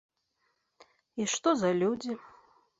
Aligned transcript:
І 1.21 1.29
што 1.35 1.55
за 1.63 1.71
людзі? 1.85 2.21